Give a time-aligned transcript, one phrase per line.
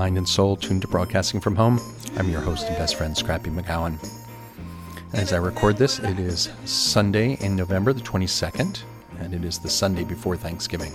[0.00, 1.78] mind, and soul tuned to broadcasting from home.
[2.16, 3.98] I'm your host and best friend, Scrappy McGowan.
[5.12, 8.82] As I record this, it is Sunday in November the 22nd,
[9.18, 10.90] and it is the Sunday before Thanksgiving.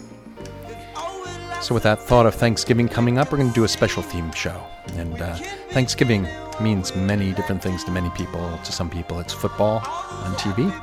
[1.61, 4.31] So, with that thought of Thanksgiving coming up, we're going to do a special theme
[4.31, 4.59] show.
[4.93, 5.35] And uh,
[5.69, 6.27] Thanksgiving
[6.59, 8.57] means many different things to many people.
[8.63, 9.83] To some people, it's football
[10.25, 10.73] on TV.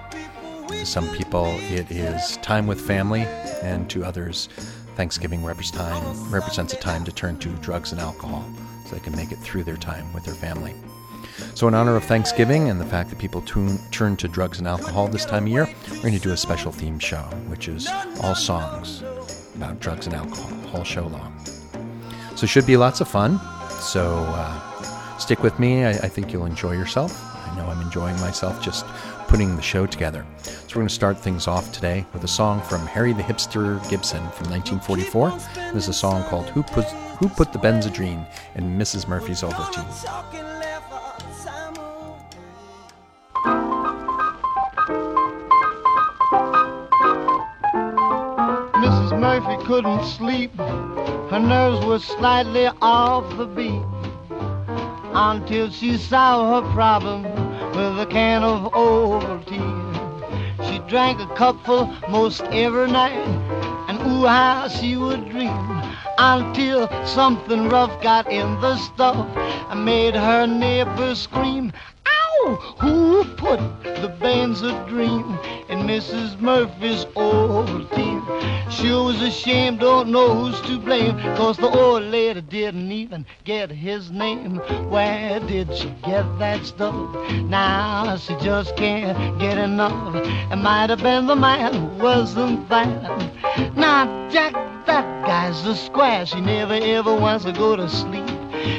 [0.68, 3.22] To some people, it is time with family.
[3.62, 4.48] And to others,
[4.94, 8.44] Thanksgiving represents a time to turn to drugs and alcohol
[8.86, 10.74] so they can make it through their time with their family.
[11.54, 14.68] So, in honor of Thanksgiving and the fact that people tune, turn to drugs and
[14.68, 17.88] alcohol this time of year, we're going to do a special theme show, which is
[18.22, 19.02] all songs
[19.54, 21.34] about drugs and alcohol, all show long.
[22.36, 23.40] So, should be lots of fun.
[23.80, 25.84] So, uh, stick with me.
[25.84, 27.12] I, I think you'll enjoy yourself.
[27.34, 28.86] I know I'm enjoying myself just
[29.32, 30.26] putting the show together.
[30.42, 33.80] So, we're going to start things off today with a song from Harry the Hipster
[33.88, 35.30] Gibson from 1944.
[35.72, 36.84] This is a song called Who Put,
[37.18, 39.08] Who Put the Benzedrine in Mrs.
[39.08, 39.88] Murphy's Ovaltine.
[48.84, 49.18] Mrs.
[49.18, 50.54] Murphy couldn't sleep.
[50.58, 53.82] Her nerves were slightly off the beat
[55.14, 59.92] until she saw her problem with a can of Ovaltine.
[60.66, 63.26] She drank a cupful most every night,
[63.88, 65.82] and ooh, how she would dream
[66.18, 69.26] until something rough got in the stuff
[69.70, 71.72] and made her neighbors scream.
[72.06, 72.76] Ow!
[72.80, 75.38] Who put the Benzedrine
[75.70, 76.38] in Mrs.
[76.40, 77.91] Murphy's Ovaltine?
[78.76, 83.70] Sure was ashamed, don't know who's to blame, cause the old lady didn't even get
[83.70, 84.56] his name.
[84.88, 86.94] Where did she get that stuff?
[87.50, 90.14] Now she just can't get enough.
[90.16, 93.30] It might have been the man who wasn't there.
[93.76, 94.54] Now, Jack,
[94.86, 96.24] that guy's a square.
[96.24, 98.21] She never ever wants to go to sleep.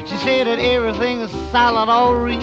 [0.06, 2.40] She said that everything is solid all real.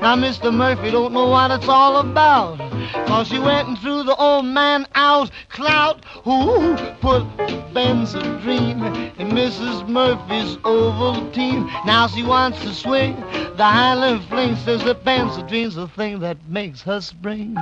[0.00, 0.52] Now Mr.
[0.52, 2.58] Murphy don't know what it's all about.
[3.06, 5.30] Cause she went and threw the old man out.
[5.48, 7.24] Clout, who put
[7.72, 9.88] Benzedrine in Mrs.
[9.88, 11.66] Murphy's Ovaltine.
[11.86, 13.16] Now she wants to swing.
[13.56, 15.04] The Highland Fling says that
[15.48, 17.56] dreams, the thing that makes her spring.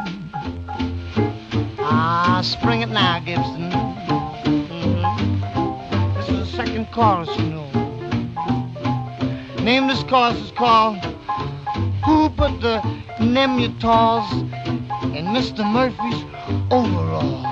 [1.78, 3.70] Ah, spring it now, Gibson.
[4.44, 5.42] Mm-hmm.
[6.14, 7.91] This is the second chorus, you know.
[9.62, 10.98] Name this chorus is called
[12.04, 12.82] Who Put the
[13.20, 14.28] Nembutals
[15.14, 15.64] in Mr.
[15.64, 16.24] Murphy's
[16.68, 17.46] Overalls?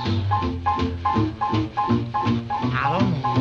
[2.74, 3.36] I don't know.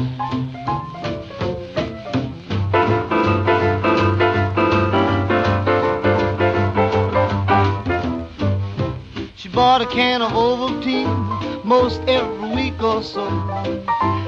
[9.36, 13.28] She bought a can of Ovaltine most every week or so.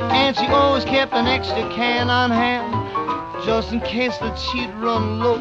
[0.09, 2.81] And she always kept an extra can on hand
[3.46, 5.40] just in case that she'd run low.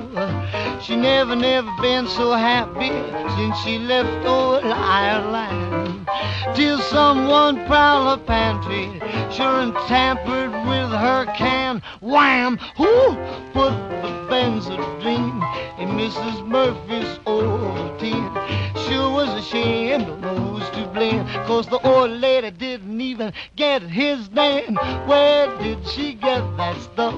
[0.80, 2.90] She never, never been so happy
[3.36, 6.08] since she left old Ireland.
[6.54, 9.00] Till someone prowled her pantry,
[9.30, 11.82] sure and tampered with her can.
[12.00, 12.58] Wham!
[12.76, 13.14] Who
[13.52, 13.72] put
[14.02, 15.40] the Benzedrine
[15.78, 16.46] in Mrs.
[16.46, 18.69] Murphy's Ovaltine?
[18.90, 23.82] Sure was ashamed, don't know who's to blame, cause the old lady didn't even get
[23.82, 24.74] his name.
[25.06, 27.15] Where did she get that stuff?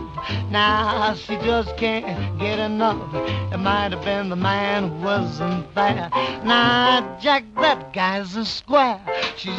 [0.50, 3.14] Now she just can't get enough.
[3.50, 6.10] It might have been the man who wasn't there.
[6.44, 9.00] Now, Jack, that guy's a square.
[9.38, 9.50] She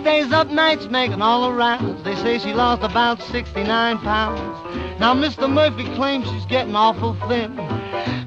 [0.00, 2.02] stays up nights making all the rounds.
[2.02, 4.98] They say she lost about 69 pounds.
[4.98, 5.48] Now, Mr.
[5.48, 7.56] Murphy claims she's getting awful thin.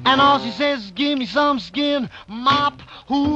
[0.06, 2.80] And all she says is, give me some skin mop.
[3.08, 3.33] Who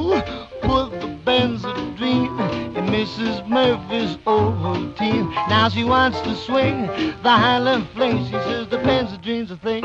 [0.61, 3.47] put the Benzedrine in Mrs.
[3.47, 5.29] Murphy's Ovaltine?
[5.49, 8.25] Now she wants to swing the Highland Fling.
[8.25, 9.81] She says the Benzedrine's a thing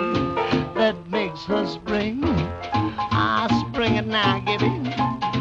[0.75, 2.20] that makes her spring.
[2.25, 5.33] Ah, spring it now, Gibby.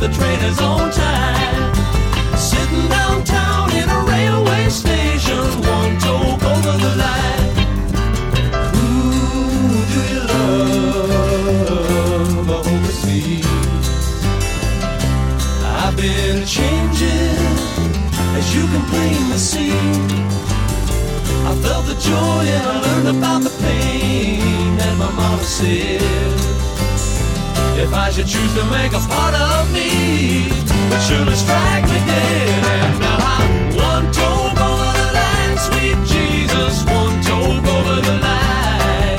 [0.00, 1.74] with the train is on time.
[2.36, 7.54] Sitting downtown in a railway station, one toe over the line.
[8.74, 8.88] Who
[9.92, 10.20] do you
[11.68, 13.46] love overseas?
[15.64, 17.38] I've been changing,
[18.38, 19.72] as you can plainly see.
[21.50, 26.27] I felt the joy and I learned about the pain, and my mama said.
[27.80, 30.50] If I should choose to make a part of me,
[30.90, 32.64] but surely strike me dead.
[32.74, 39.18] And now I'm one toe over the line, sweet Jesus, one toe over the line.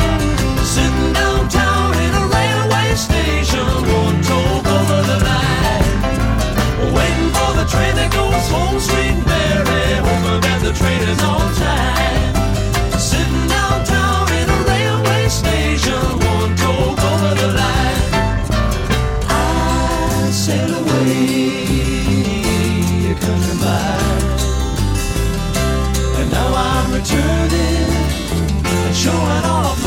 [0.60, 3.64] Sitting downtown in a railway station,
[4.04, 6.94] one toe over the line.
[6.94, 11.48] Waiting for the train that goes home, sweet Mary, hoping that the train is on
[11.56, 13.00] time.
[13.00, 14.09] Sitting downtown.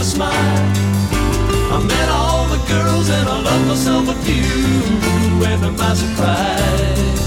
[0.02, 0.32] a smile.
[1.74, 7.20] I met all the girls and I loved myself a few, and to my surprise,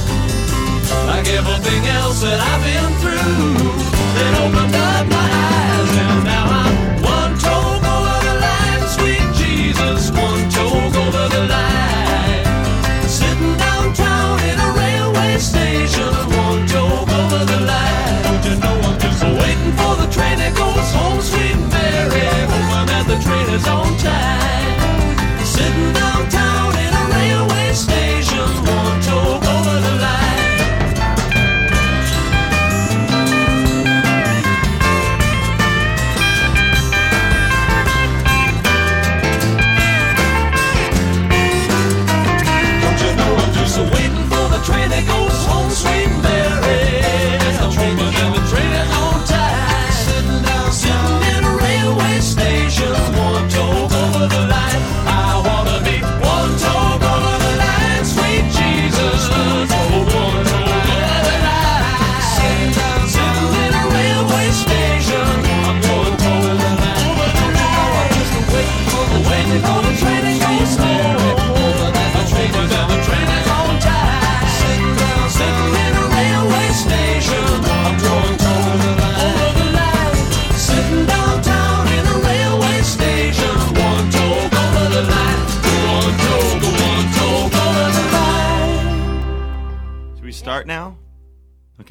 [1.08, 3.72] like everything else that I've been through,
[4.24, 6.85] it opened up my eyes and now I'm.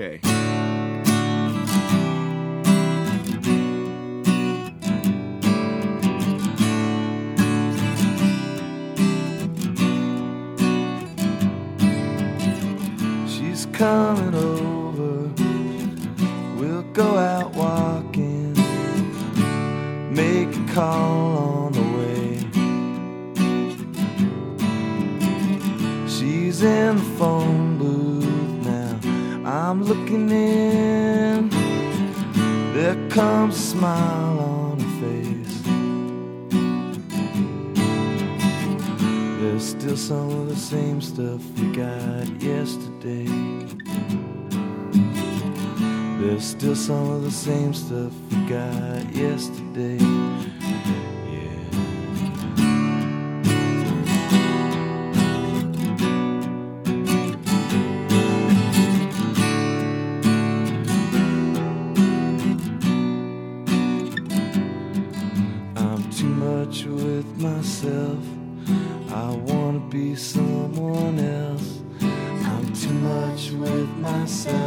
[0.04, 0.43] okay.
[47.24, 49.98] the same stuff we got yesterday.
[70.16, 74.63] Someone else, I'm too much with myself.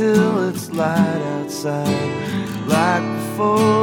[0.00, 3.79] till it's light outside, like before.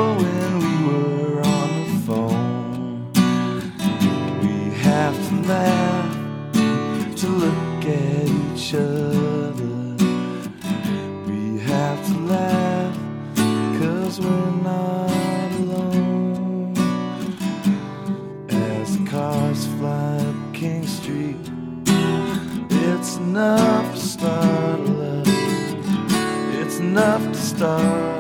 [27.57, 28.16] stars.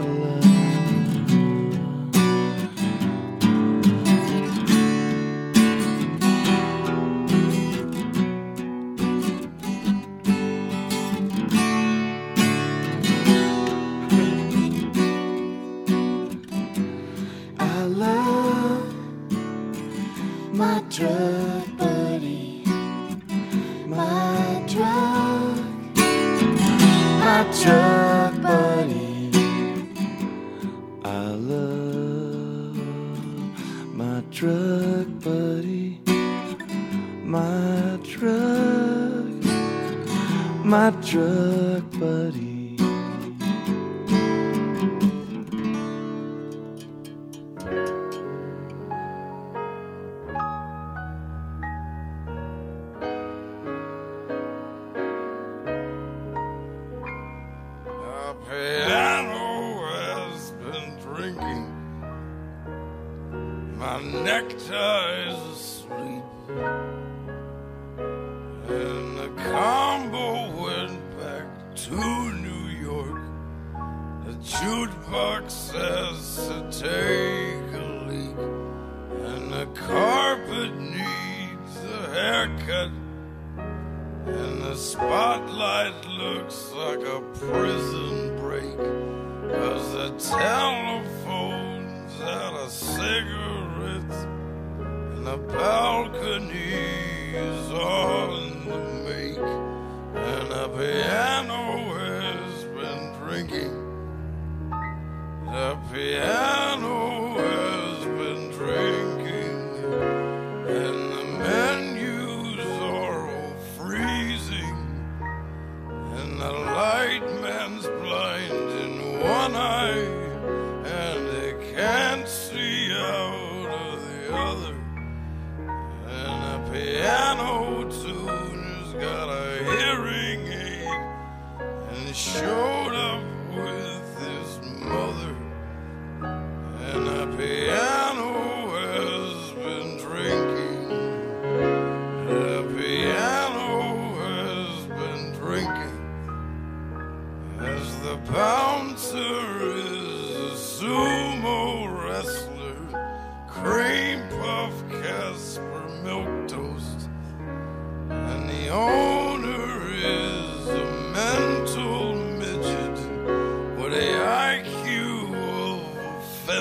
[64.37, 65.56] Neckties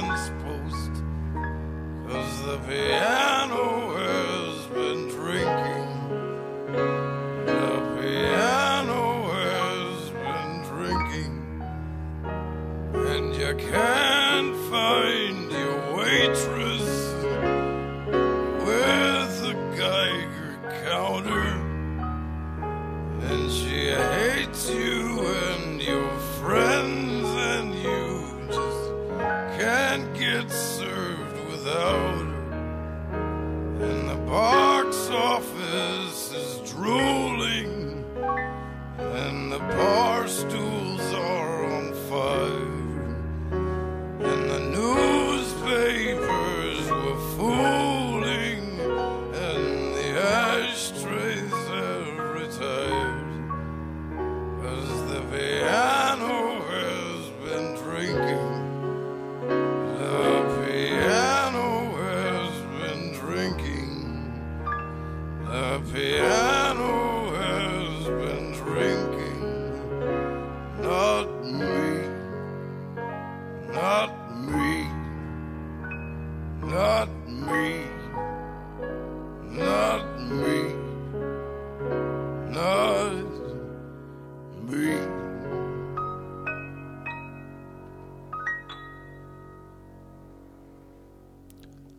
[0.00, 0.92] fence post.
[2.06, 3.15] Cause the piano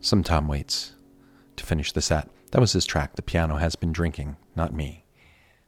[0.08, 0.94] Some Tom Waits
[1.56, 2.30] to finish the set.
[2.52, 5.04] That was his track, The Piano Has Been Drinking, Not Me.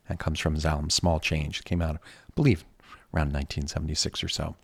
[0.08, 1.60] That comes from his album Small Change.
[1.60, 2.64] It came out, I believe,
[3.12, 4.56] around 1976 or so.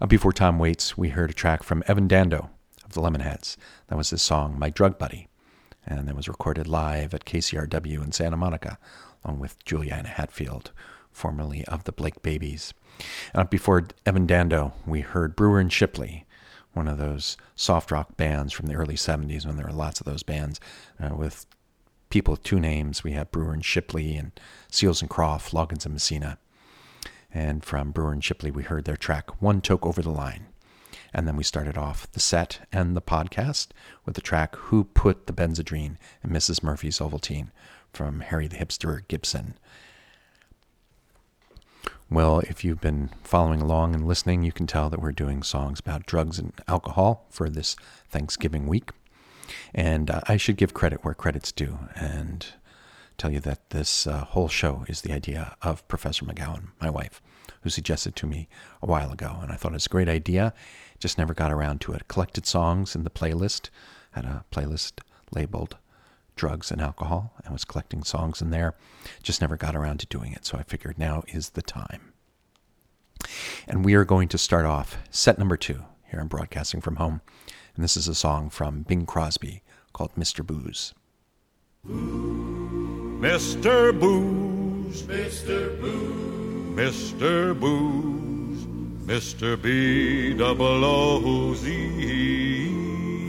[0.00, 2.50] Uh, before Tom Waits, we heard a track from Evan Dando
[2.84, 3.56] of the Lemonheads.
[3.88, 5.26] That was his song, My Drug Buddy.
[5.84, 8.78] And that was recorded live at KCRW in Santa Monica,
[9.24, 10.70] along with Juliana Hatfield,
[11.10, 12.74] formerly of the Blake Babies.
[13.34, 16.26] Uh, before Evan Dando, we heard Brewer and Shipley,
[16.72, 20.06] one of those soft rock bands from the early 70s when there were lots of
[20.06, 20.60] those bands
[21.00, 21.46] uh, with
[22.10, 23.02] people with two names.
[23.02, 24.32] We have Brewer and Shipley and
[24.70, 26.38] Seals and Croft, Loggins and Messina.
[27.32, 30.46] And from Brewer and Shipley, we heard their track One Toke Over the Line.
[31.12, 33.68] And then we started off the set and the podcast
[34.04, 36.62] with the track Who Put the Benzedrine in Mrs.
[36.62, 37.50] Murphy's Ovaltine
[37.92, 39.54] from Harry the Hipster Gibson.
[42.12, 45.78] Well, if you've been following along and listening, you can tell that we're doing songs
[45.78, 47.76] about drugs and alcohol for this
[48.08, 48.90] Thanksgiving week.
[49.72, 52.44] And uh, I should give credit where credit's due and
[53.16, 57.22] tell you that this uh, whole show is the idea of Professor McGowan, my wife,
[57.60, 58.48] who suggested to me
[58.82, 59.38] a while ago.
[59.40, 60.52] And I thought it was a great idea,
[60.98, 62.08] just never got around to it.
[62.08, 63.70] Collected songs in the playlist
[64.12, 64.98] had a playlist
[65.30, 65.76] labeled
[66.40, 68.74] drugs and alcohol and was collecting songs in there.
[69.22, 72.14] Just never got around to doing it, so I figured now is the time.
[73.68, 77.20] And we are going to start off set number two here in Broadcasting from Home.
[77.74, 80.44] And this is a song from Bing Crosby called Mr.
[80.44, 80.94] Booze.
[83.20, 84.00] Mr.
[84.00, 85.78] Booze, Mr.
[85.78, 87.60] Booze, Mr.
[87.60, 88.64] Booze,
[89.04, 89.60] Mr.
[89.60, 92.49] B double O Z.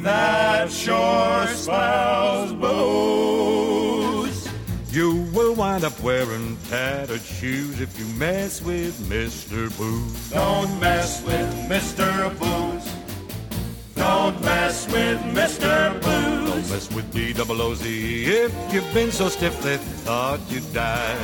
[0.03, 4.50] That sure spells booze.
[4.91, 9.70] You will wind up wearing tattered shoes if you mess with Mr.
[9.77, 10.29] Booze.
[10.31, 12.29] Don't mess with Mr.
[12.39, 12.91] Booze.
[13.96, 15.93] Don't mess with Mr.
[16.01, 16.50] Booze.
[16.50, 18.25] Don't mess with D double O Z.
[18.25, 21.15] If you've been so stiff they thought you'd die,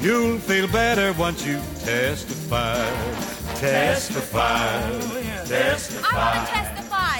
[0.00, 2.82] you'll feel better once you testify.
[3.56, 4.80] Testify.
[5.44, 6.44] Testify.
[6.44, 6.75] To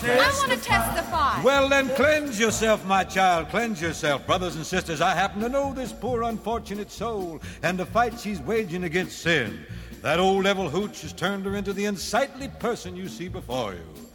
[0.07, 0.25] testify.
[0.25, 1.43] I want to testify.
[1.43, 3.49] Well, then cleanse yourself, my child.
[3.49, 4.27] Cleanse yourself.
[4.27, 8.41] Brothers and sisters, I happen to know this poor unfortunate soul and the fight she's
[8.41, 9.67] waging against sin.
[10.03, 14.07] That old devil hooch has turned her into the unsightly person you see before you.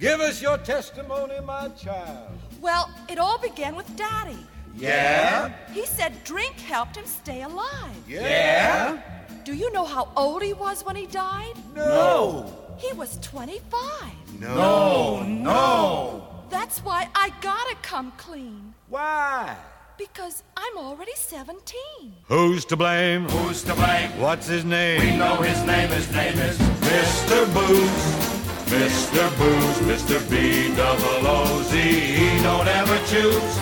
[0.00, 2.30] Give us your testimony, my child.
[2.60, 4.38] Well, it all began with Daddy.
[4.76, 5.52] Yeah?
[5.72, 7.94] He said drink helped him stay alive.
[8.08, 9.00] Yeah?
[9.44, 11.54] Do you know how old he was when he died?
[11.74, 12.63] No.
[12.76, 14.40] He was 25.
[14.40, 16.26] No, no.
[16.50, 18.74] That's why I gotta come clean.
[18.88, 19.56] Why?
[19.96, 21.80] Because I'm already 17.
[22.24, 23.28] Who's to blame?
[23.28, 24.10] Who's to blame?
[24.20, 25.00] What's his name?
[25.00, 25.88] We know his name.
[25.90, 27.46] His name is Mr.
[27.54, 28.34] Booze.
[28.74, 29.38] Mr.
[29.38, 30.30] Booze, Mr.
[30.30, 31.78] B double O Z.
[31.78, 33.58] He don't ever choose.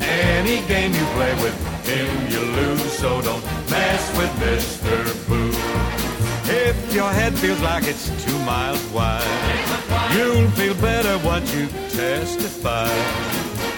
[0.00, 2.92] Any game you play with him, you lose.
[2.98, 5.28] So don't mess with Mr.
[5.28, 6.11] Booze.
[6.44, 9.22] If your head feels like it's two miles wide,
[10.16, 12.88] you'll feel better once you testify.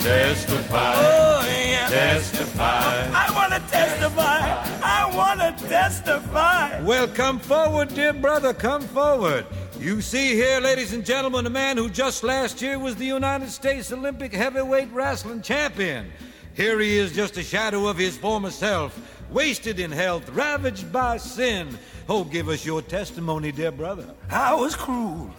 [0.01, 0.93] Testify.
[0.97, 1.89] Oh, yeah.
[1.89, 3.09] Testify.
[3.13, 4.41] I want to testify.
[4.83, 6.81] I want to testify.
[6.83, 9.47] Well, come forward, dear brother, come forward.
[9.79, 13.51] You see here, ladies and gentlemen, a man who just last year was the United
[13.51, 16.11] States Olympic heavyweight wrestling champion.
[16.55, 18.99] Here he is, just a shadow of his former self,
[19.31, 21.79] wasted in health, ravaged by sin.
[22.09, 24.07] Oh, give us your testimony, dear brother.
[24.31, 25.31] I was cruel.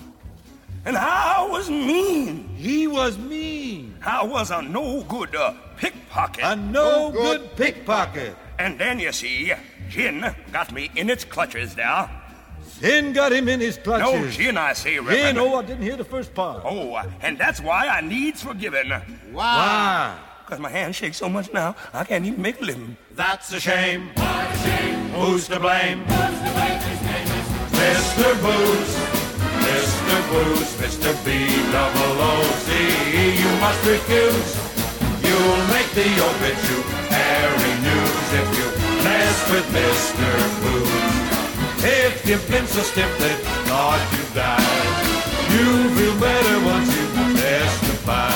[0.85, 2.47] And I was mean.
[2.55, 6.43] He was mean, I was a no good uh, pickpocket.
[6.43, 8.35] a no good pickpocket.
[8.59, 9.51] and then you see,
[9.89, 12.09] Gin got me in its clutches there.
[12.63, 14.05] Sin got him in his clutches.
[14.05, 14.37] No, clutches.
[14.37, 15.37] Gin, I say, Sin, Reverend.
[15.39, 16.61] oh, I didn't hear the first part.
[16.65, 18.91] Oh, and that's why I needs forgiving.
[19.31, 20.17] Why?
[20.45, 22.97] Because my hand shakes so much now, I can't even make a living.
[23.15, 24.09] That's a shame.
[24.13, 25.09] What a shame.
[25.17, 26.05] Who's to blame?
[27.73, 28.29] Mr.
[28.45, 28.93] Booze.
[29.65, 30.17] Mr.
[30.29, 31.11] Booze, Mr.
[31.25, 32.69] B double O Z.
[33.41, 34.51] You must refuse.
[35.25, 38.67] You'll make the obituary news if you
[39.01, 40.29] mess with Mr.
[40.61, 41.25] Booze.
[41.83, 43.33] If you've been so stiff they
[43.65, 44.93] thought you died,
[45.53, 47.05] you'll feel better once you
[47.41, 48.34] testify.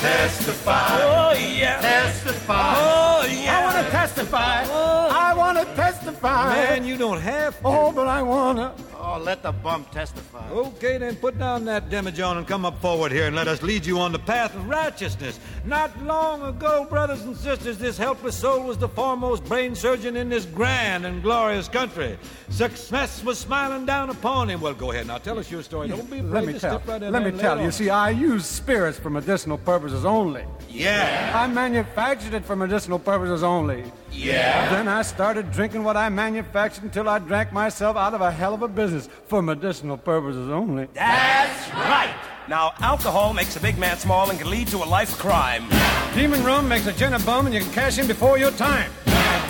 [0.00, 0.86] Testify.
[0.90, 1.80] Oh, yeah.
[1.80, 2.74] Testify.
[2.76, 3.58] Oh, yeah.
[3.58, 4.64] I want to testify.
[4.66, 5.08] Oh.
[5.10, 6.50] I want to testify.
[6.50, 7.66] Man, you don't have to.
[7.66, 8.87] Oh, but I want to.
[9.18, 10.48] Let the bump testify.
[10.50, 13.84] Okay, then put down that demijohn and come up forward here and let us lead
[13.84, 15.38] you on the path of righteousness.
[15.64, 20.28] Not long ago, brothers and sisters, this helpless soul was the foremost brain surgeon in
[20.28, 22.18] this grand and glorious country.
[22.48, 24.60] Success was smiling down upon him.
[24.60, 25.88] Well, go ahead now, tell us your story.
[25.88, 26.78] Don't be afraid Let me to tell.
[26.78, 27.66] step right in Let me tell you.
[27.66, 27.72] on.
[27.72, 30.44] See, I use spirits for medicinal purposes only.
[30.68, 31.32] Yeah.
[31.34, 33.84] I manufactured it for medicinal purposes only.
[34.10, 34.70] Yeah.
[34.70, 38.54] Then I started drinking what I manufactured until I drank myself out of a hell
[38.54, 40.88] of a business for medicinal purposes only.
[40.94, 42.14] That's right.
[42.48, 45.68] Now, alcohol makes a big man small and can lead to a life of crime.
[46.14, 48.90] Demon rum makes a gin a bum and you can cash in before your time.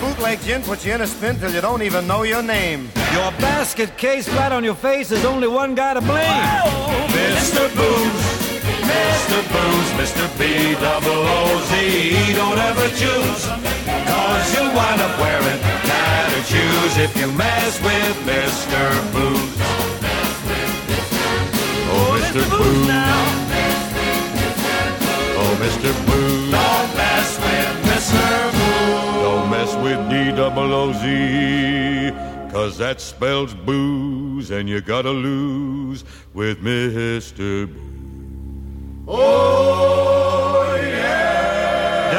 [0.01, 2.89] Bootleg gin puts you in a spin till you don't even know your name.
[3.13, 6.43] Your basket case flat on your face, there's only one guy to blame.
[7.11, 7.73] Mr.
[7.75, 8.48] Booze,
[8.89, 9.37] Mr.
[9.53, 10.25] Booze, Mr.
[10.39, 10.41] B
[10.81, 12.33] double O Z.
[12.33, 13.43] Don't ever choose,
[14.09, 18.81] cause you'll wind up wearing tattered shoes if you mess with Mr.
[19.13, 19.55] Booze.
[21.91, 22.41] Oh, oh Mr.
[22.49, 22.89] Booze.
[25.41, 25.91] Oh, Mr.
[26.07, 26.51] Booze.
[26.51, 28.25] Don't mess with Mr.
[28.57, 29.21] Booze.
[29.23, 32.11] Don't mess with D double O Z.
[32.51, 37.71] Cause that spells booze, and you gotta lose with Mr.
[37.71, 37.98] Booze.
[39.11, 42.11] Oh, yeah.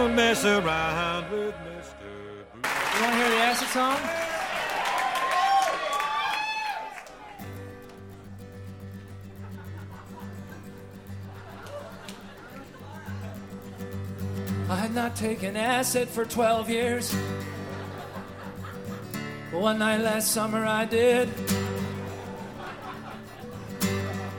[0.00, 2.08] Don't mess around with Mr.
[2.64, 3.98] You want to hear the acid song?
[14.70, 17.14] I had not taken acid for 12 years.
[19.52, 21.28] But one night last summer I did.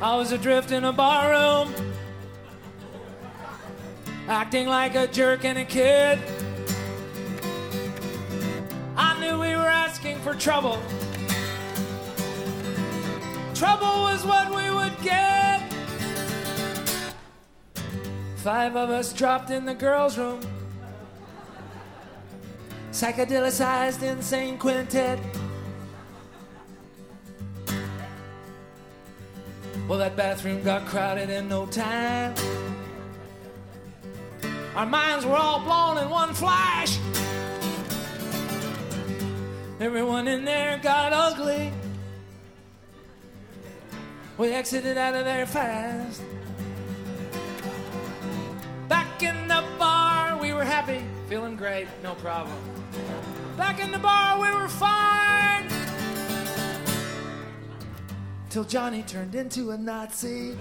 [0.01, 1.73] I was adrift in a barroom,
[4.27, 6.19] acting like a jerk and a kid.
[8.97, 10.81] I knew we were asking for trouble.
[13.53, 15.61] Trouble was what we would get.
[18.37, 20.41] Five of us dropped in the girls' room.
[22.91, 25.19] Psychedelicized insane quintet.
[29.87, 32.33] Well, that bathroom got crowded in no time.
[34.75, 36.97] Our minds were all blown in one flash.
[39.79, 41.71] Everyone in there got ugly.
[44.39, 46.21] We exited out of there fast.
[48.89, 52.57] Back in the bar, we were happy, feeling great, no problem.
[53.55, 55.69] Back in the bar, we were fine.
[58.55, 60.57] Till Johnny turned into a Nazi.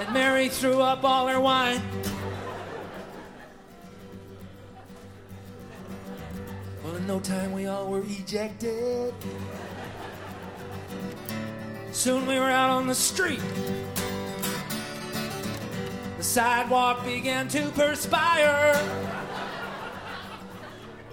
[0.00, 1.82] and Mary threw up all her wine.
[6.82, 9.12] Well, in no time, we all were ejected.
[11.90, 13.42] Soon we were out on the street.
[16.16, 19.21] The sidewalk began to perspire.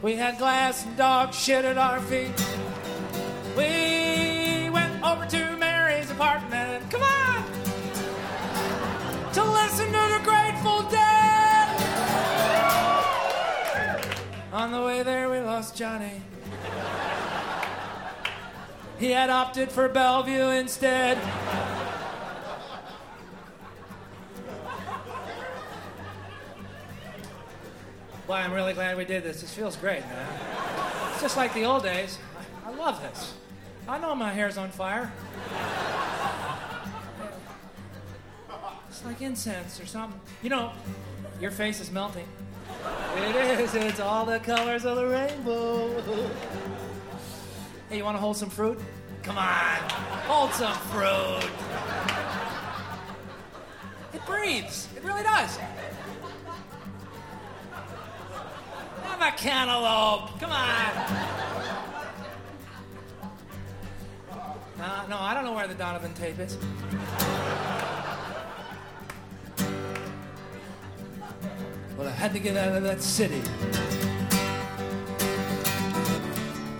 [0.01, 2.31] We had glass and dog shit at our feet.
[3.57, 6.89] We went over to Mary's apartment.
[6.89, 7.43] Come on!
[9.33, 11.19] To listen to the Grateful Dead.
[14.53, 16.21] On the way there, we lost Johnny.
[18.99, 21.17] He had opted for Bellevue instead.
[28.29, 29.41] Boy, I'm really glad we did this.
[29.41, 30.27] This feels great, man.
[31.13, 32.19] It's just like the old days.
[32.63, 33.33] I, I love this.
[33.87, 35.11] I know my hair's on fire.
[38.87, 40.21] It's like incense or something.
[40.43, 40.73] You know,
[41.41, 42.27] your face is melting.
[43.15, 43.73] It is.
[43.73, 45.99] It's all the colors of the rainbow.
[47.89, 48.79] Hey, you want to hold some fruit?
[49.23, 49.79] Come on,
[50.27, 51.49] hold some fruit.
[54.13, 54.87] It breathes.
[54.95, 55.57] It really does.
[59.19, 60.39] Have a cantaloupe.
[60.39, 60.95] Come on.
[64.79, 66.57] Uh, no, I don't know where the Donovan tape is.
[71.97, 73.41] Well, I had to get out of that city.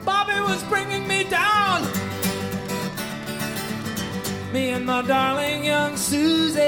[0.05, 1.83] Bobby was bringing me down.
[4.53, 6.61] Me and my darling young Susie.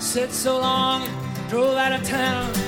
[0.00, 1.08] Sit so long,
[1.48, 2.63] drove out of town.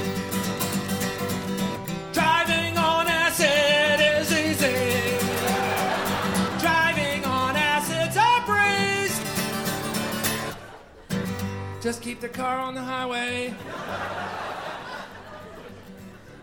[11.86, 13.54] Just keep the car on the highway.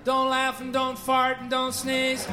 [0.06, 2.26] Don't laugh and don't fart and don't sneeze.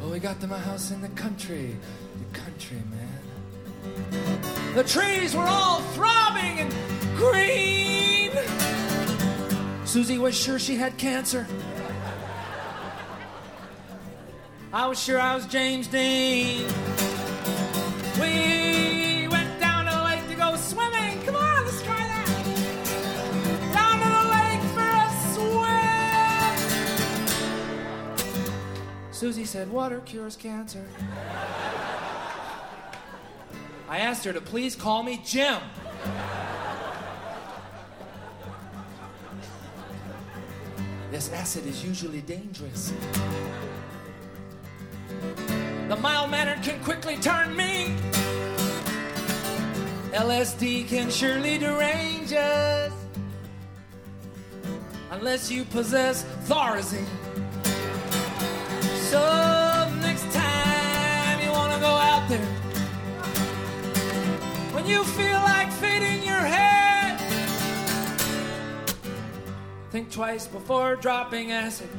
[0.00, 1.76] Well, we got to my house in the country.
[2.30, 4.74] The country, man.
[4.76, 6.72] The trees were all throbbing and
[7.16, 8.30] green.
[9.84, 11.48] Susie was sure she had cancer.
[14.74, 16.66] I was sure I was James Dean.
[18.18, 21.20] We went down to the lake to go swimming.
[21.26, 22.26] Come on, let's try that.
[23.74, 25.12] Down to the lake for a
[28.96, 29.12] swim.
[29.12, 30.86] Susie said, Water cures cancer.
[33.90, 35.60] I asked her to please call me Jim.
[41.10, 42.94] This acid is usually dangerous.
[45.92, 47.94] The mild mannered can quickly turn me.
[50.14, 52.90] LSD can surely derange us.
[55.10, 57.04] Unless you possess Thorazine.
[59.10, 59.20] So
[60.00, 62.52] next time you wanna go out there,
[64.72, 67.20] when you feel like fading your head,
[69.90, 71.90] think twice before dropping acid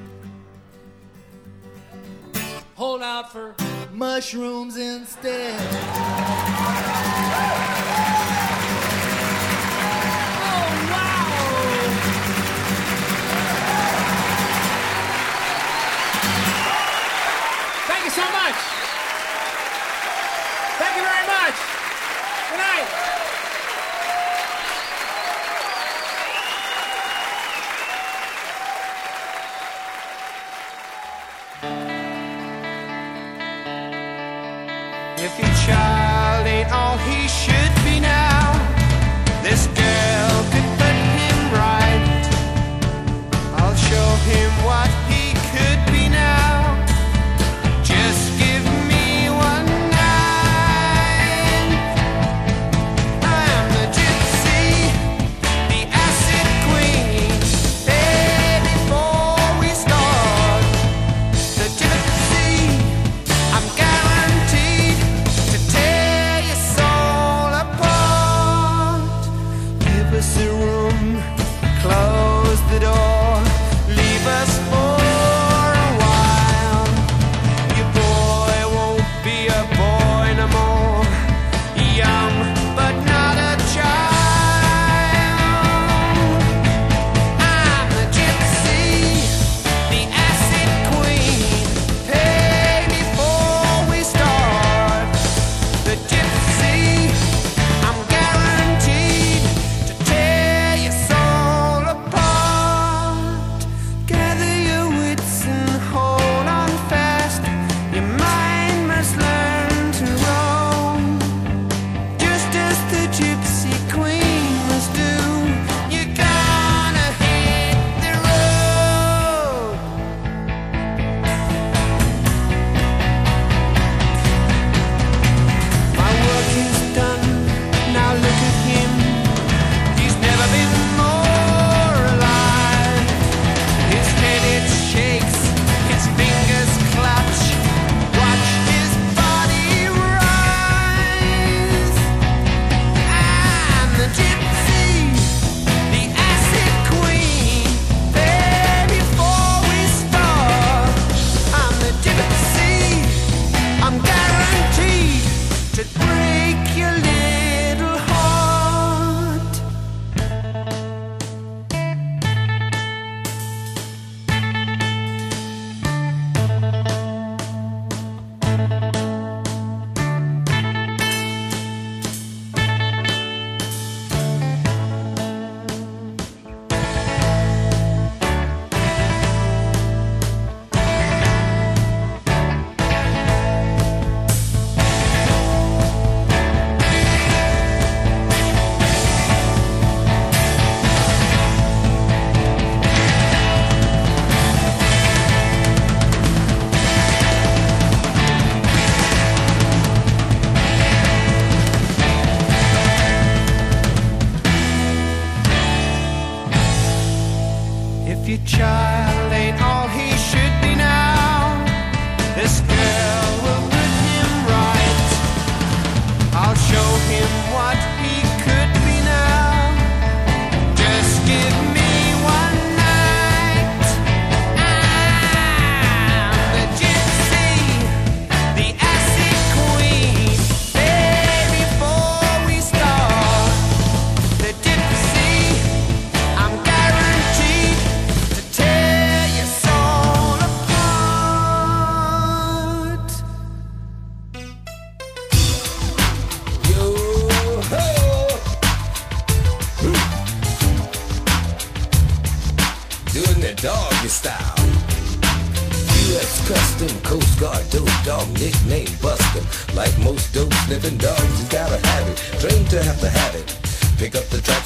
[2.83, 3.55] hold out for
[3.93, 5.57] mushrooms instead.
[10.43, 10.67] Oh,
[17.87, 18.59] Thank you so much.
[20.77, 21.55] Thank you very much.
[22.49, 23.12] Good night.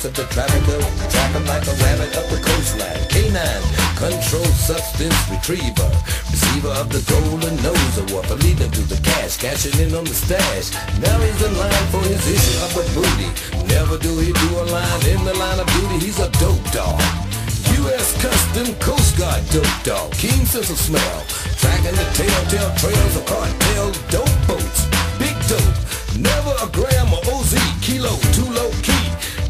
[0.08, 0.80] Of the traffic, go
[1.12, 3.04] trapping like a rabbit up the coastline.
[3.12, 3.44] K9,
[4.00, 5.92] control substance retriever,
[6.32, 10.16] receiver of the golden nose award for leading to the cash, cashing in on the
[10.16, 10.72] stash.
[11.04, 13.30] Now he's in line for his issue of a booty.
[13.68, 16.00] Never do he do a line in the line of duty.
[16.00, 17.04] He's a dope dog.
[17.84, 18.16] U.S.
[18.24, 21.20] Custom Coast Guard dope dog, keen sense of smell,
[21.60, 24.88] tracking the telltale trails of cartel dope boats.
[25.20, 25.78] Big dope,
[26.16, 29.08] never a gram of OZ, kilo, too low key.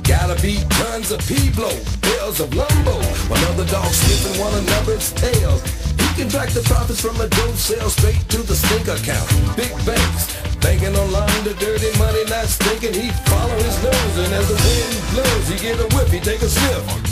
[0.08, 2.96] Gotta be tons of P-blow, bells of lumbo,
[3.28, 5.62] while other dogs sniffing one another's tails.
[6.00, 9.28] He can track the profits from a dope sale straight to the stink account.
[9.58, 12.94] Big banks, banking on line the dirty money, not stinking.
[12.94, 16.42] He follow his nose, and as the wind blows, he get a whiff, he take
[16.42, 17.07] a sniff.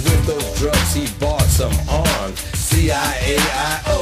[0.00, 4.00] And with those drugs he bought some arms, C-I-A-I-O.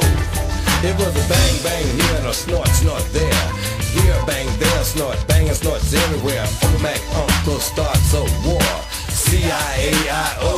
[0.86, 3.44] It was a bang bang here and a snort snort there.
[3.90, 6.46] Here bang there snort, bang and snorts everywhere.
[6.82, 8.62] Mac Uncle starts a war,
[9.10, 10.54] C-I-A-I-O.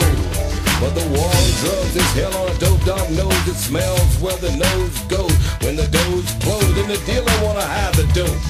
[0.80, 3.48] But the war on drugs is hell on a dope dog nose.
[3.48, 5.36] It smells where the nose goes.
[5.64, 8.40] When the doors close and the dealer wanna hide the dope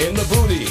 [0.00, 0.68] in the booty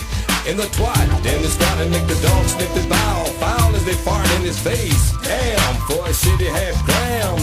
[0.47, 1.07] in the twat.
[1.23, 3.25] They start to make the dog sniff the bow.
[3.39, 5.11] Foul as they fart in his face.
[5.23, 7.35] Damn, for a shitty half gram.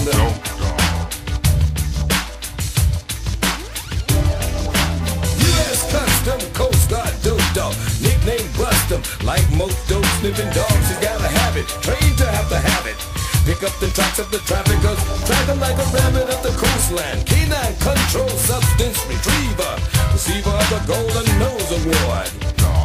[5.44, 5.80] U.S.
[5.92, 7.76] Custom Coast Guard dope dog.
[8.00, 9.02] Nickname Bust 'em.
[9.24, 11.68] Like most dope sniffing dogs, you gotta have it.
[11.84, 12.96] Trained to have to have it.
[13.44, 15.00] Pick up the tracks of the traffickers,
[15.46, 17.20] them like a rabbit up the coastline.
[17.28, 19.76] Canine control substance retriever,
[20.12, 22.83] receiver of the Golden Nose Award.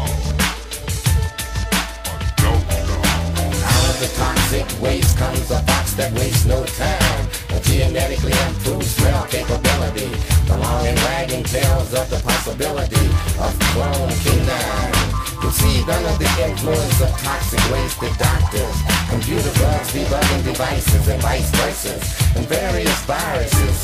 [3.99, 7.27] The toxic waste comes a box that wastes no time.
[7.51, 10.07] A genetically improved smell capability.
[10.47, 13.07] The long and wagging tales of the possibility
[13.43, 14.95] of clone canine.
[15.43, 18.77] Conceived under the influence of toxic wasted doctors,
[19.11, 21.95] computer bugs, debugging devices, and vice versa,
[22.39, 23.79] and various viruses.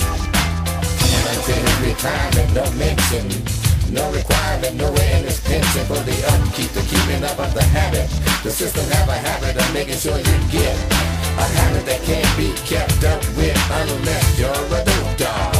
[1.11, 3.64] And until retirement, no mention.
[3.91, 8.09] No requirement, in his pension for the upkeep, the keeping up of the habit.
[8.43, 10.75] The system have a habit of making sure you get
[11.37, 15.55] a habit that can't be kept up with unless you're a dope dog.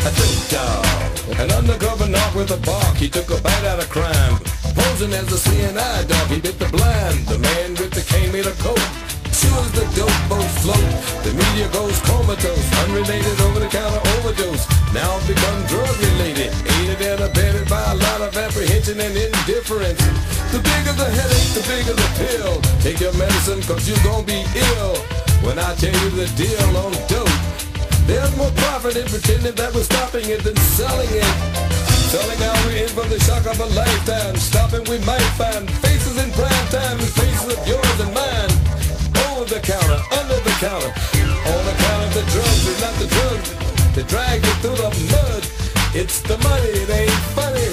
[0.00, 1.40] a dope dog.
[1.40, 4.38] An undercover knock with a bark, he took a bite out of crime.
[4.74, 7.26] Posing as a seeing eye dog, he bit the blind.
[7.26, 9.07] The man with the cane made a coat.
[9.38, 10.90] Soon as the dope boats float,
[11.22, 12.66] the media goes comatose.
[12.82, 14.66] Unrelated over-the-counter overdose.
[14.90, 16.50] Now become drug-related.
[16.74, 20.02] Aided and abetted by a lot of apprehension and indifference.
[20.50, 22.58] The bigger the headache, the bigger the pill.
[22.82, 24.42] Take your medicine cause you're gonna be
[24.74, 24.98] ill.
[25.46, 27.30] When I tell you the deal on dope,
[28.10, 31.32] there's more profit in pretending that we're stopping it than selling it.
[32.10, 34.34] Selling out, we're in for the shock of a lifetime.
[34.34, 38.47] Stopping, we might find faces in prime time faces of yours and mine.
[39.48, 40.92] The counter, under the counter.
[40.92, 43.48] On the count of the drugs, it's not the drugs
[43.94, 45.42] that drag you through the mud.
[45.94, 47.70] It's the money, it ain't funny.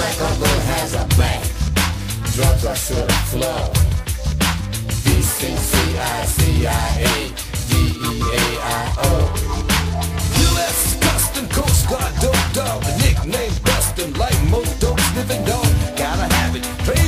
[0.00, 1.44] My uncle has a bank.
[2.32, 3.70] Drugs are sure to flow.
[5.04, 5.50] B-C-C-I-C-I-A-D-E-A-I-O.
[10.40, 10.96] U.S.
[11.00, 12.82] Custom Coast Guard dope dog.
[12.82, 15.63] The nickname Bustin' like most dope sniffing dog.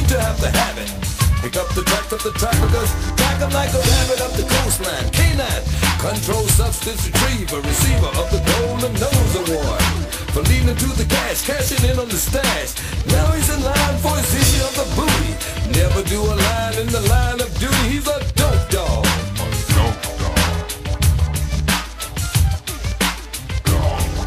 [0.09, 0.91] To have to have it.
[1.43, 5.09] Pick up the track of the traffickers, track 'em like a rabbit up the coastline.
[5.11, 5.63] Canine,
[5.99, 9.83] control substance retriever, receiver of the Golden Nose Award.
[10.33, 12.73] For leading to the cash, cashing in on the stash.
[13.07, 15.33] Now he's in line for his issue of the booty.
[15.81, 17.85] Never do a line in the line of duty.
[17.91, 19.07] He's a dope dog.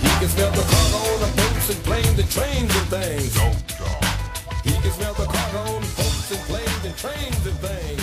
[0.03, 3.68] He can smell the cargo on the boats and planes and trains and things.
[4.89, 7.98] Smell the cargo on boats and planes and trains and things.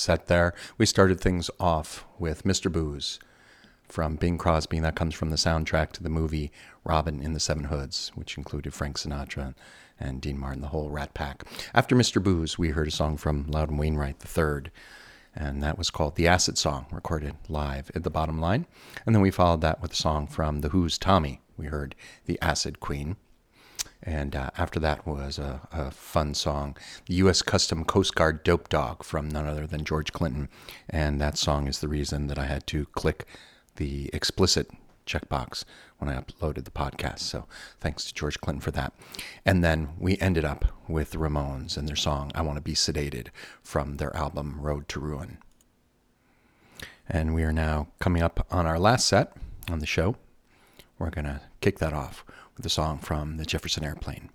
[0.00, 0.54] Set there.
[0.78, 2.72] We started things off with Mr.
[2.72, 3.18] Booze
[3.84, 6.50] from Bing Crosby, and that comes from the soundtrack to the movie
[6.84, 9.54] Robin and the Seven Hoods, which included Frank Sinatra
[9.98, 11.44] and Dean Martin, the whole Rat Pack.
[11.74, 12.22] After Mr.
[12.22, 14.70] Booze, we heard a song from Loudon Wainwright III,
[15.36, 18.66] and that was called The Acid Song, recorded live at the bottom line.
[19.04, 21.42] And then we followed that with a song from The Who's Tommy.
[21.58, 21.94] We heard
[22.24, 23.16] The Acid Queen.
[24.02, 26.76] And uh, after that was a, a, fun song,
[27.06, 27.42] the U.S.
[27.42, 30.48] Custom Coast Guard Dope Dog from none other than George Clinton.
[30.88, 33.26] And that song is the reason that I had to click
[33.76, 34.70] the explicit
[35.06, 35.64] checkbox
[35.98, 37.20] when I uploaded the podcast.
[37.20, 37.46] So
[37.78, 38.94] thanks to George Clinton for that.
[39.44, 42.72] And then we ended up with the Ramones and their song I Want to Be
[42.72, 43.28] Sedated
[43.62, 45.38] from their album Road to Ruin.
[47.08, 49.36] And we are now coming up on our last set
[49.70, 50.16] on the show.
[50.98, 52.24] We're going to kick that off
[52.56, 54.30] with song from the Jefferson Airplane.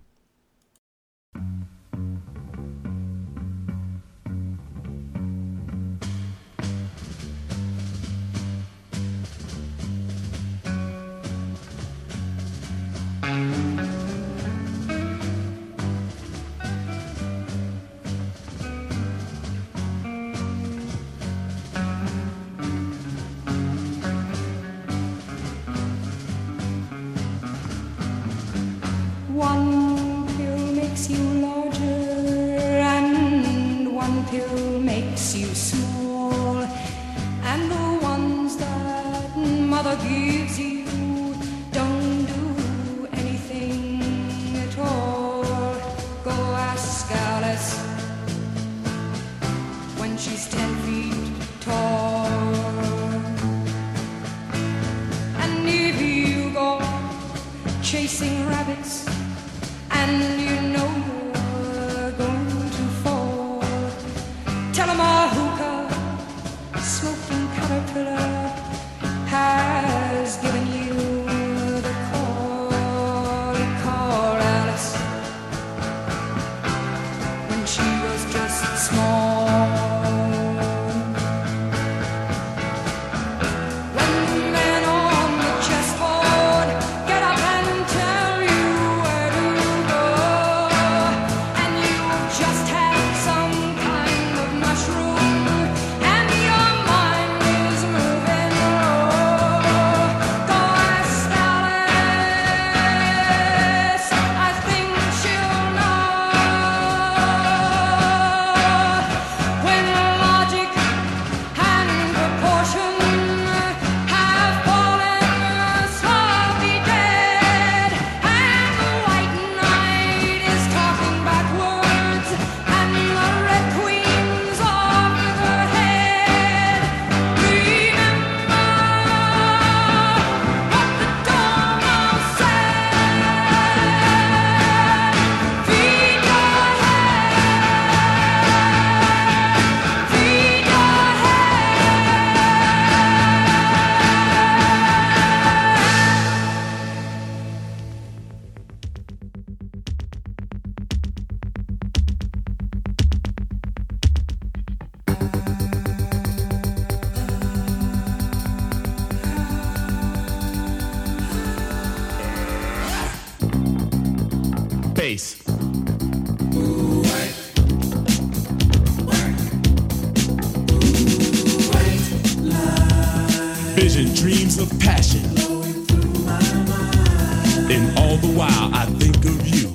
[177.68, 179.70] And all the while I think of you.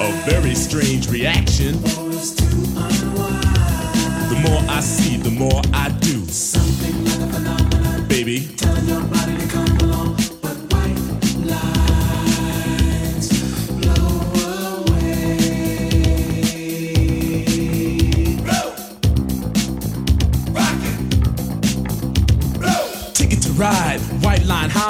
[0.00, 1.72] A very strange reaction.
[4.30, 5.90] The more I see, the more I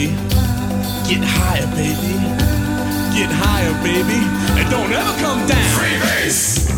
[0.00, 0.14] baby.
[1.08, 2.14] Get higher, baby.
[3.16, 4.20] Get higher, baby.
[4.58, 5.70] And don't ever come down.
[5.76, 6.70] Freebase.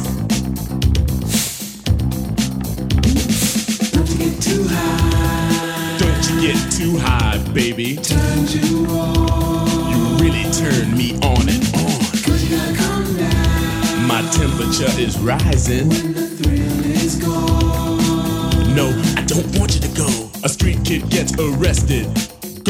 [3.93, 5.99] Don't you get too high.
[5.99, 7.97] Don't you get too high, baby.
[7.97, 9.93] Turns you on.
[9.93, 12.01] You really turn me on and on.
[12.25, 14.07] Cause you gotta come down.
[14.07, 15.89] My temperature is rising.
[15.89, 18.75] When the thrill is gone.
[18.75, 20.31] No, I don't want you to go.
[20.45, 22.09] A street kid gets arrested.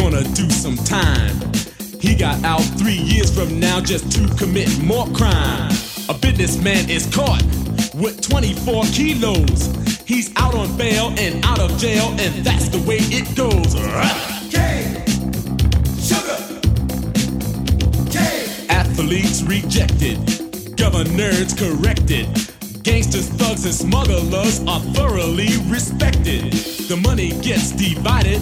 [0.03, 1.36] Gonna do some time.
[2.00, 5.70] He got out three years from now just to commit more crime.
[6.09, 7.44] A businessman is caught
[7.94, 9.66] with 24 kilos.
[10.05, 13.74] He's out on bail and out of jail, and that's the way it goes.
[14.50, 15.05] K.
[16.03, 16.36] Sugar.
[18.68, 22.26] Athletes rejected, governors corrected.
[22.82, 26.53] Gangsters, thugs, and smugglers are thoroughly respected.
[26.88, 28.40] The money gets divided,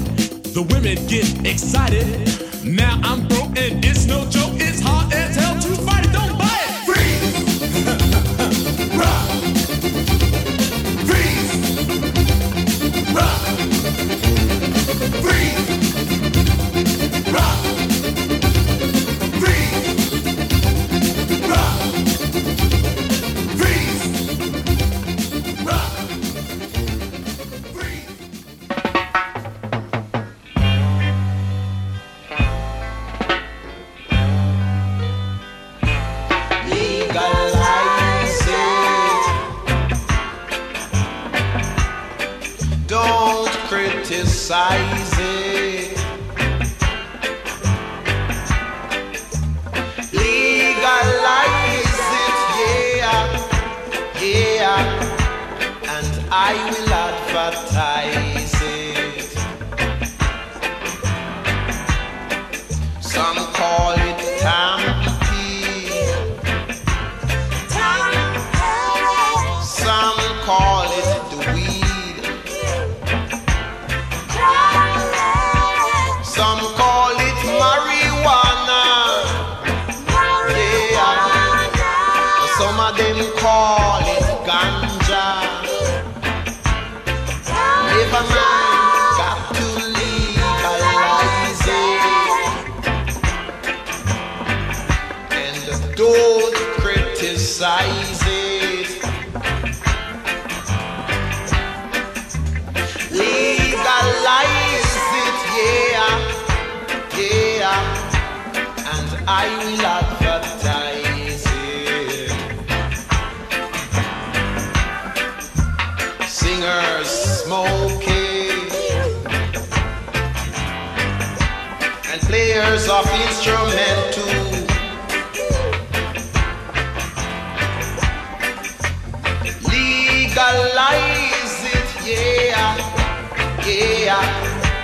[0.52, 2.06] the women get excited.
[2.64, 4.99] Now I'm broke and it's no joke, it's hard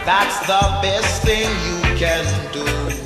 [0.06, 3.05] That's the best thing you can do.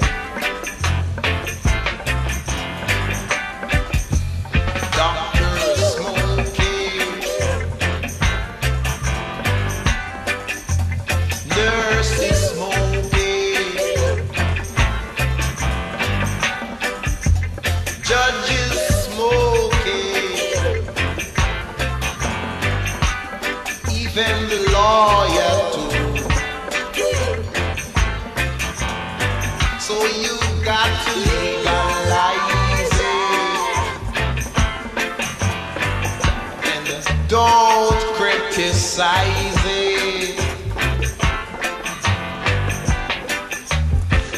[39.01, 40.37] Criticize.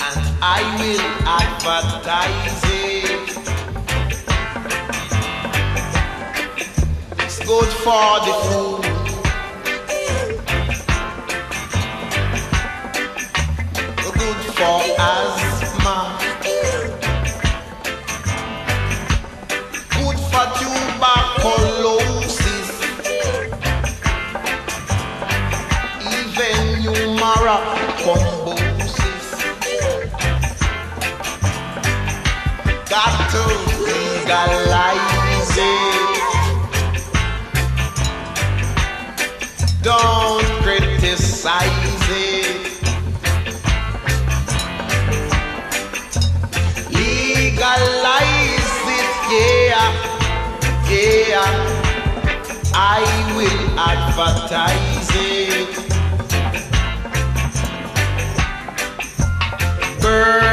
[0.07, 3.29] and I will advertise it.
[7.19, 8.83] It's good for the food.
[14.17, 15.70] Good for asthma.
[41.43, 42.45] It.
[46.91, 49.89] Legalize it, yeah,
[50.89, 51.49] yeah.
[52.73, 53.01] I
[53.35, 55.71] will advertise it.
[60.01, 60.50] Birds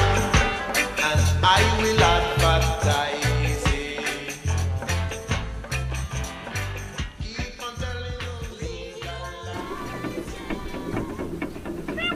[1.03, 3.99] And I will advertise it.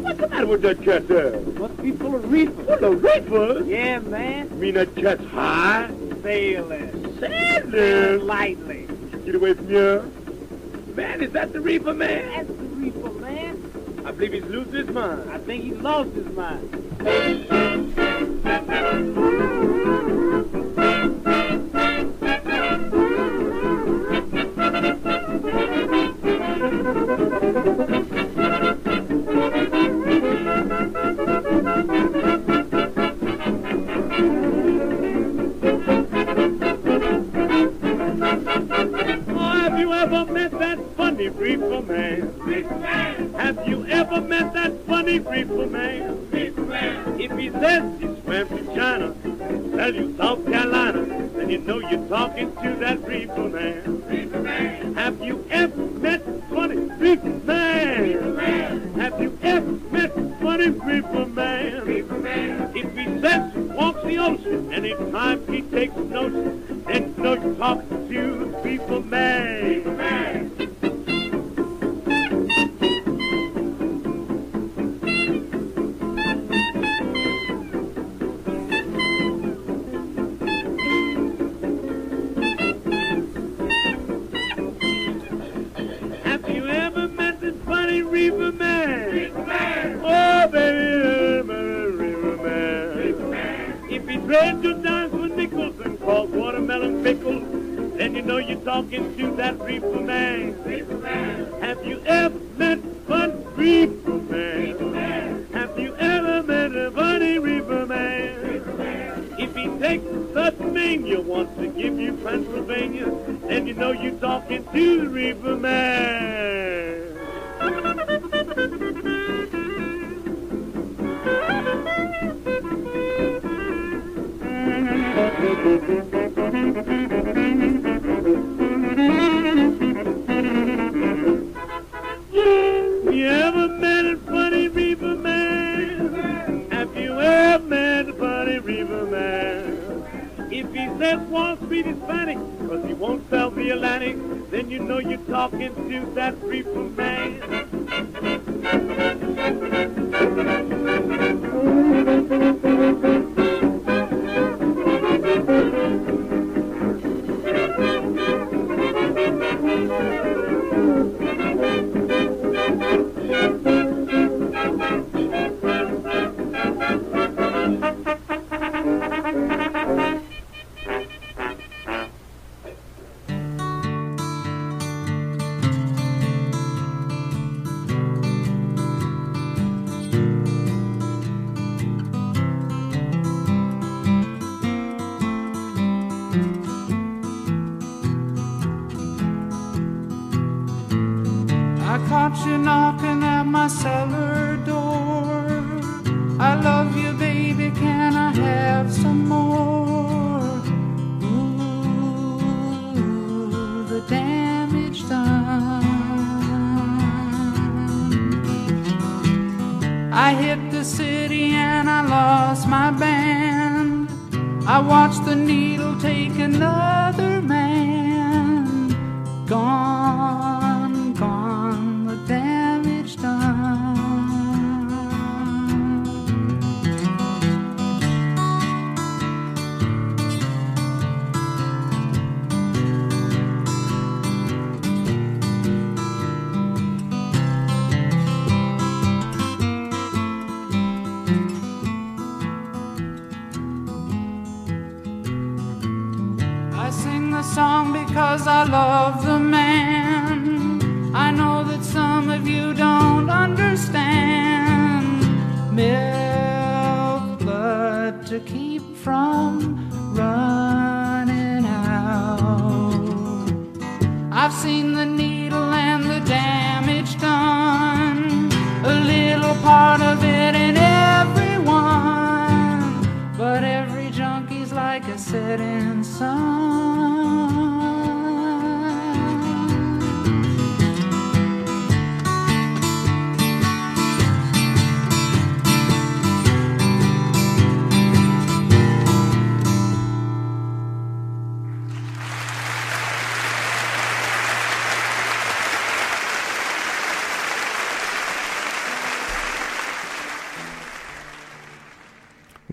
[0.01, 1.41] What's the matter with that cat there?
[1.41, 2.77] Must be full of reefer.
[2.77, 3.63] Full of reefer?
[3.65, 4.49] Yeah, man.
[4.51, 5.89] You mean that cat's high?
[6.23, 6.96] Sailing.
[7.19, 8.25] Sailing?
[8.25, 8.87] lightly.
[9.25, 10.01] Get away from here.
[10.95, 12.29] Man, is that the reefer man?
[12.29, 14.03] That's the reefer, man.
[14.05, 15.29] I believe he's losing his mind.
[15.29, 16.73] I think he lost his mind.
[48.49, 49.13] To China,
[49.75, 54.43] tell you South Carolina, then you know you're talking to that reefer man.
[54.43, 54.95] Man.
[54.95, 58.35] Have you ever met funny reefer man?
[58.35, 58.93] Man.
[58.95, 62.23] Have you ever met funny reefer man?
[62.23, 62.71] Man.
[62.75, 67.55] If he says he walks the ocean, anytime he takes notion, then you know you're
[67.55, 68.47] talking to.
[68.63, 69.56] Reefer man.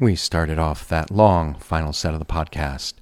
[0.05, 2.93] We started off that long final set of the podcast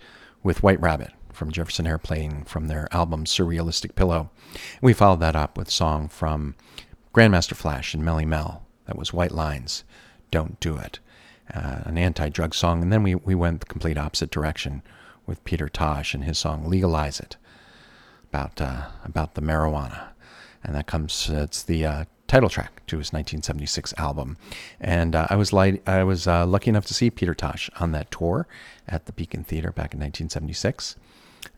[0.44, 4.30] with White Rabbit from Jefferson Airplane from their album Surrealistic Pillow.
[4.80, 6.54] We followed that up with song from
[7.12, 8.68] Grandmaster Flash and Melle Mel.
[8.86, 9.82] That was White Lines,
[10.30, 11.00] Don't Do It,
[11.52, 12.82] uh, an anti drug song.
[12.82, 14.80] And then we, we went the complete opposite direction
[15.26, 17.36] with Peter Tosh and his song Legalize It
[18.28, 20.10] about, uh, about the marijuana.
[20.62, 24.38] And that comes, it's the uh, title track to his 1976 album.
[24.80, 27.92] And uh, I was light, I was uh, lucky enough to see Peter Tosh on
[27.92, 28.46] that tour
[28.88, 30.96] at the Beacon Theater back in 1976.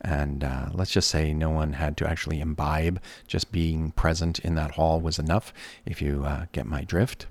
[0.01, 3.01] And uh, let's just say no one had to actually imbibe.
[3.25, 5.53] Just being present in that hall was enough,
[5.85, 7.27] if you uh, get my drift.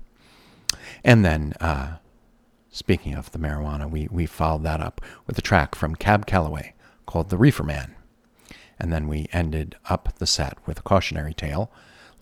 [1.03, 1.97] And then, uh,
[2.71, 6.73] speaking of the marijuana, we, we followed that up with a track from Cab Calloway
[7.05, 7.93] called The Reefer Man.
[8.79, 11.69] And then we ended up the set with a cautionary tale,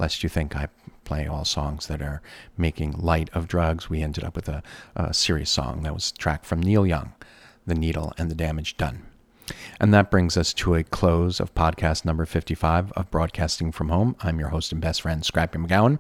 [0.04, 0.68] lest you think I
[1.06, 2.22] play all songs that are
[2.58, 3.90] making light of drugs.
[3.90, 4.62] We ended up with a,
[4.98, 7.14] a serious song that was a track from Neil Young,
[7.66, 9.06] The Needle and the Damage Done.
[9.80, 14.18] And that brings us to a close of podcast number 55 of Broadcasting from Home.
[14.20, 16.00] I'm your host and best friend, Scrappy McGowan.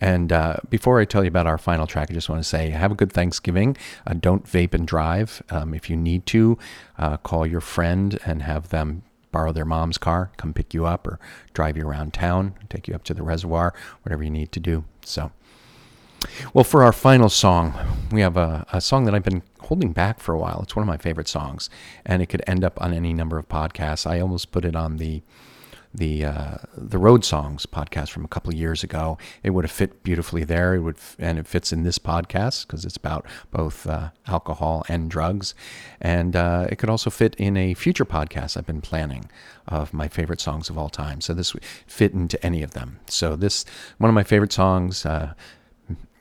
[0.00, 2.70] And uh, before I tell you about our final track, I just want to say
[2.70, 3.76] have a good Thanksgiving.
[4.06, 5.42] Uh, don't vape and drive.
[5.50, 6.56] Um, if you need to,
[6.96, 9.02] uh, call your friend and have them
[9.34, 11.18] borrow their mom's car, come pick you up, or
[11.54, 14.84] drive you around town, take you up to the reservoir, whatever you need to do.
[15.04, 15.32] So.
[16.54, 17.74] Well, for our final song,
[18.12, 20.60] we have a, a, song that I've been holding back for a while.
[20.62, 21.68] It's one of my favorite songs,
[22.06, 24.06] and it could end up on any number of podcasts.
[24.06, 25.22] I almost put it on the
[25.94, 29.16] the uh, the Road Songs podcast from a couple of years ago.
[29.42, 30.74] It would have fit beautifully there.
[30.74, 34.84] It would, f- and it fits in this podcast because it's about both uh, alcohol
[34.88, 35.54] and drugs,
[36.00, 39.30] and uh, it could also fit in a future podcast I've been planning
[39.68, 41.20] of my favorite songs of all time.
[41.20, 42.98] So this would fit into any of them.
[43.06, 43.64] So this
[43.98, 45.06] one of my favorite songs.
[45.06, 45.34] Uh,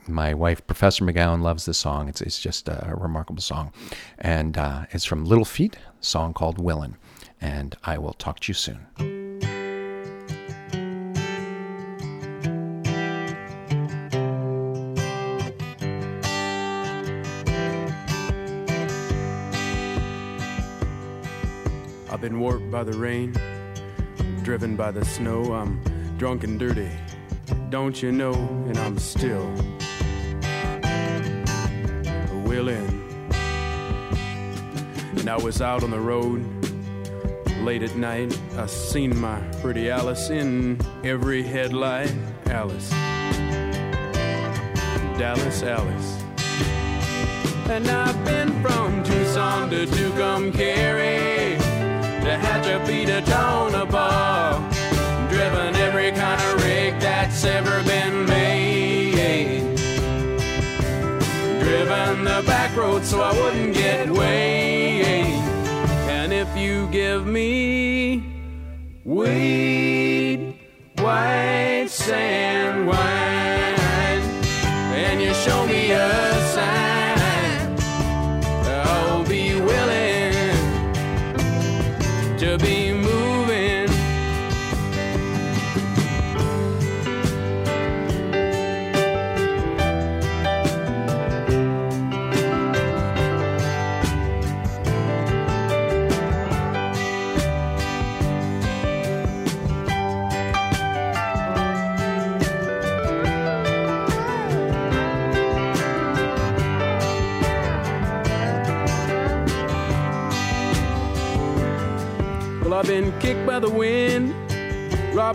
[0.05, 2.09] my wife, Professor McGowan, loves this song.
[2.09, 3.71] It's, it's just a remarkable song.
[4.19, 6.97] And uh, it's from Little Feat, a song called Willin'.
[7.39, 9.22] And I will talk to you soon.
[22.23, 23.33] Been warped by the rain,
[24.43, 25.51] driven by the snow.
[25.51, 25.83] I'm
[26.17, 26.89] drunk and dirty,
[27.69, 28.31] don't you know?
[28.31, 29.43] And I'm still
[30.85, 32.87] a willing.
[35.17, 36.45] And I was out on the road
[37.59, 38.39] late at night.
[38.55, 42.15] I seen my pretty Alice in every headlight.
[42.45, 42.89] Alice,
[45.19, 46.23] Dallas, Alice.
[47.67, 51.32] And I've been from Tucson to Tucumcari
[52.23, 54.59] to Tehachapi to Tonopah.
[55.29, 59.75] Driven every kind of rig that's ever been made.
[61.59, 65.05] Driven the back road so I wouldn't get weighed.
[66.07, 68.23] And if you give me
[69.03, 70.59] weed,
[70.97, 73.72] white sand wine,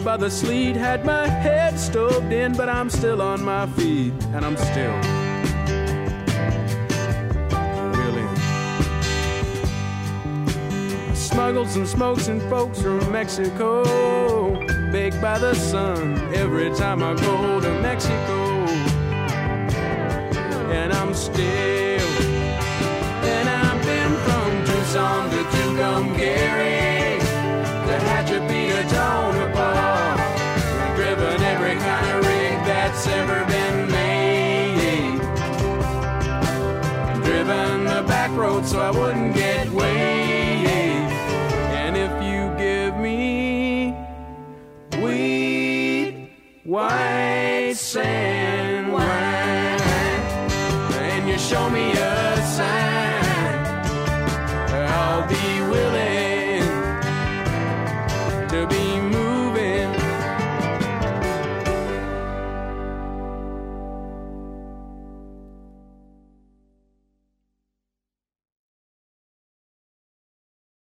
[0.05, 4.44] by the sleet, had my head stoved in, but I'm still on my feet, and
[4.44, 4.94] I'm still.
[11.14, 13.84] Smuggled some smokes and folks from Mexico,
[14.92, 18.66] baked by the sun every time I go to Mexico,
[20.72, 22.09] and I'm still.
[23.24, 26.17] And I've been from Tucson to Tucumcari